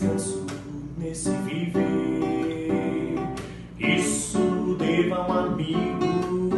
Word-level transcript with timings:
descanso 0.00 0.46
nesse 0.96 1.30
viver. 1.30 3.18
Isso 3.78 4.76
deva 4.78 5.16
a 5.16 5.28
um 5.28 5.32
amigo, 5.32 6.50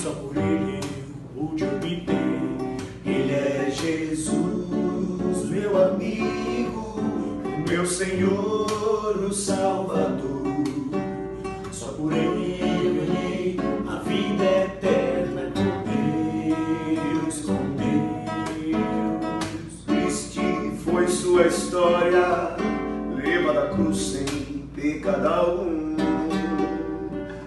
só 0.00 0.10
por 0.10 0.36
ele 0.36 0.78
eu 0.78 0.86
pude 1.34 1.64
obter. 1.64 2.06
Ele 3.04 3.32
é 3.32 3.70
Jesus, 3.70 5.50
meu 5.50 5.82
amigo, 5.82 7.00
meu 7.68 7.84
Senhor, 7.84 9.16
o 9.24 9.32
Salvador. 9.32 10.40
Só 11.72 11.88
por 11.92 12.12
ele 12.12 12.60
eu 12.84 12.94
ganhei 12.94 13.56
a 13.88 13.96
vida 14.00 14.44
eterna 14.44 15.50
com 15.54 15.82
Deus, 17.24 17.40
com 17.40 17.76
Deus. 17.76 18.09
Sua 21.40 21.46
história, 21.46 22.56
leva 23.14 23.52
da 23.54 23.66
cruz 23.68 23.96
sem 23.96 24.68
pecado 24.74 25.26
algum. 25.26 25.96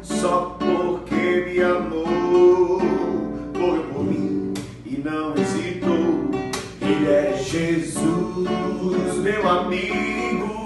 Só 0.02 0.58
porque 0.58 1.46
me 1.46 1.62
amou, 1.62 2.82
morreu 3.56 3.84
por 3.94 4.04
mim 4.04 4.54
e 4.84 4.98
não 4.98 5.36
hesitou. 5.36 6.32
Ele 6.82 7.08
é 7.08 7.38
Jesus, 7.38 9.18
meu 9.22 9.48
amigo, 9.48 10.66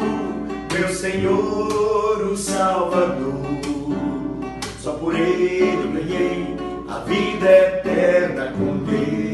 meu 0.71 0.89
Senhor, 0.89 2.29
o 2.31 2.37
Salvador. 2.37 3.35
Só 4.79 4.93
por 4.93 5.13
Ele 5.13 5.83
eu 5.83 5.91
ganhei 5.91 6.55
a 6.87 6.99
vida 6.99 7.45
eterna 7.45 8.53
com 8.53 8.77
Deus, 8.85 9.26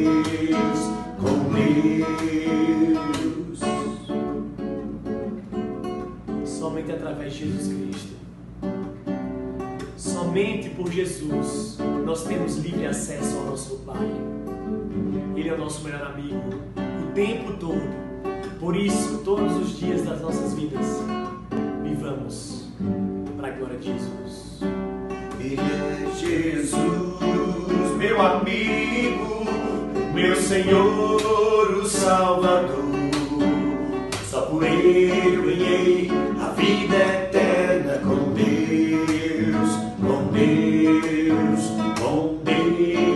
Somente 6.63 6.93
através 6.93 7.33
de 7.33 7.39
Jesus 7.39 7.67
Cristo. 7.67 8.13
Somente 9.97 10.69
por 10.69 10.89
Jesus 10.89 11.77
nós 12.05 12.23
temos 12.23 12.55
livre 12.55 12.87
acesso 12.87 13.37
ao 13.39 13.47
nosso 13.47 13.75
Pai. 13.79 14.09
Ele 15.35 15.49
é 15.49 15.53
o 15.53 15.57
nosso 15.57 15.83
melhor 15.83 16.03
amigo 16.03 16.39
o 16.77 17.13
tempo 17.13 17.51
todo. 17.59 17.81
Por 18.61 18.77
isso, 18.77 19.23
todos 19.25 19.57
os 19.57 19.77
dias 19.77 20.03
das 20.03 20.21
nossas 20.21 20.53
vidas, 20.53 20.85
vivamos 21.83 22.69
para 23.35 23.49
a 23.49 23.51
glória 23.51 23.77
de 23.77 23.87
Jesus. 23.87 24.61
Ele 25.41 25.59
é 25.59 26.15
Jesus, 26.17 26.79
meu 27.97 28.21
amigo, 28.21 29.43
meu 30.13 30.35
Senhor, 30.37 31.77
o 31.81 31.85
Salvador 31.85 32.82
eu 34.65 35.43
ganhei 35.43 36.09
a 36.39 36.49
vida 36.51 36.95
eterna 36.95 37.99
com 37.99 38.33
Deus, 38.33 39.69
com 39.99 40.31
Deus, 40.31 41.99
com 41.99 42.37
Deus. 42.43 43.12